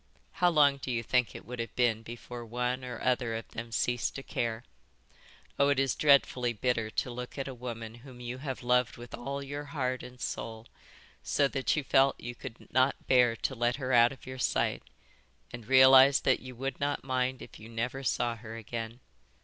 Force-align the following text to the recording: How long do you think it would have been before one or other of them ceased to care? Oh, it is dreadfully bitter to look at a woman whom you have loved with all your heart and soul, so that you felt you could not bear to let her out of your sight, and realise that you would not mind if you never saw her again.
How 0.31 0.49
long 0.49 0.77
do 0.77 0.89
you 0.89 1.03
think 1.03 1.35
it 1.35 1.45
would 1.45 1.59
have 1.59 1.75
been 1.75 2.01
before 2.01 2.43
one 2.43 2.83
or 2.83 2.99
other 3.03 3.35
of 3.35 3.47
them 3.49 3.71
ceased 3.71 4.15
to 4.15 4.23
care? 4.23 4.63
Oh, 5.59 5.69
it 5.69 5.77
is 5.77 5.93
dreadfully 5.93 6.53
bitter 6.53 6.89
to 6.89 7.11
look 7.11 7.37
at 7.37 7.47
a 7.47 7.53
woman 7.53 7.93
whom 8.01 8.19
you 8.19 8.39
have 8.39 8.63
loved 8.63 8.97
with 8.97 9.13
all 9.13 9.43
your 9.43 9.65
heart 9.65 10.01
and 10.01 10.19
soul, 10.19 10.65
so 11.21 11.47
that 11.49 11.75
you 11.75 11.83
felt 11.83 12.19
you 12.19 12.33
could 12.33 12.67
not 12.73 13.05
bear 13.05 13.35
to 13.35 13.53
let 13.53 13.75
her 13.75 13.93
out 13.93 14.11
of 14.11 14.25
your 14.25 14.39
sight, 14.39 14.81
and 15.53 15.67
realise 15.67 16.19
that 16.21 16.39
you 16.39 16.55
would 16.55 16.79
not 16.79 17.03
mind 17.03 17.39
if 17.43 17.59
you 17.59 17.69
never 17.69 18.01
saw 18.01 18.35
her 18.35 18.57
again. 18.57 19.01